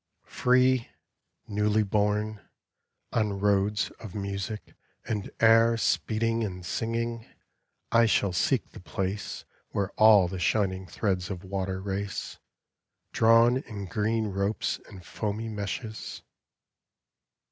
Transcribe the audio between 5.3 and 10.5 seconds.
air Speeding and singing, I shall seek the place Where all the